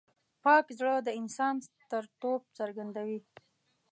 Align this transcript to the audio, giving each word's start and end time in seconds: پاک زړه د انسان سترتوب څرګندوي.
پاک 0.43 0.65
زړه 0.79 0.95
د 1.01 1.09
انسان 1.21 1.55
سترتوب 1.67 2.41
څرګندوي. 2.57 3.19